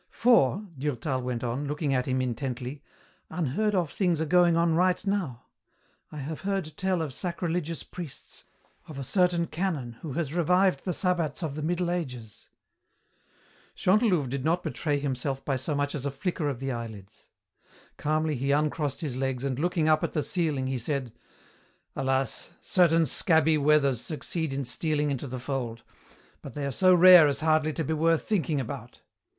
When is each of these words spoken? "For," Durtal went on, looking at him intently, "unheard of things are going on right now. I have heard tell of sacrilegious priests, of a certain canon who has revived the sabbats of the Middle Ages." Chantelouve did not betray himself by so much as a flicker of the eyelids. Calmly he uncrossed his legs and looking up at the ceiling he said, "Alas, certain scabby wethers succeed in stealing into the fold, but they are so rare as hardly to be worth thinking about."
"For," 0.09 0.65
Durtal 0.79 1.21
went 1.21 1.43
on, 1.43 1.67
looking 1.67 1.93
at 1.93 2.07
him 2.07 2.21
intently, 2.23 2.81
"unheard 3.29 3.75
of 3.75 3.91
things 3.91 4.19
are 4.19 4.25
going 4.25 4.55
on 4.57 4.73
right 4.73 5.05
now. 5.05 5.43
I 6.11 6.17
have 6.17 6.41
heard 6.41 6.75
tell 6.75 7.03
of 7.03 7.13
sacrilegious 7.13 7.83
priests, 7.83 8.45
of 8.87 8.97
a 8.97 9.03
certain 9.03 9.45
canon 9.45 9.97
who 10.01 10.13
has 10.13 10.33
revived 10.33 10.85
the 10.85 10.91
sabbats 10.93 11.43
of 11.43 11.53
the 11.53 11.61
Middle 11.61 11.91
Ages." 11.91 12.49
Chantelouve 13.75 14.29
did 14.31 14.43
not 14.43 14.63
betray 14.63 14.97
himself 14.97 15.45
by 15.45 15.55
so 15.55 15.75
much 15.75 15.93
as 15.93 16.03
a 16.03 16.09
flicker 16.09 16.49
of 16.49 16.59
the 16.59 16.71
eyelids. 16.71 17.29
Calmly 17.97 18.33
he 18.33 18.49
uncrossed 18.49 19.01
his 19.01 19.15
legs 19.17 19.43
and 19.43 19.59
looking 19.59 19.87
up 19.87 20.03
at 20.03 20.13
the 20.13 20.23
ceiling 20.23 20.65
he 20.65 20.79
said, 20.79 21.13
"Alas, 21.95 22.49
certain 22.59 23.05
scabby 23.05 23.55
wethers 23.55 24.01
succeed 24.01 24.51
in 24.51 24.65
stealing 24.65 25.11
into 25.11 25.27
the 25.27 25.37
fold, 25.37 25.83
but 26.41 26.55
they 26.55 26.65
are 26.65 26.71
so 26.71 26.91
rare 26.95 27.27
as 27.27 27.41
hardly 27.41 27.71
to 27.71 27.83
be 27.83 27.93
worth 27.93 28.23
thinking 28.27 28.59
about." 28.59 29.01